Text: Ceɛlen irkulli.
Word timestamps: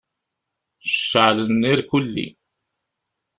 Ceɛlen 1.09 1.61
irkulli. 1.71 2.27